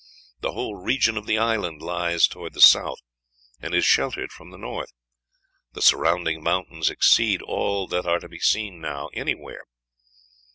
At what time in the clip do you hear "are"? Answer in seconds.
8.07-8.17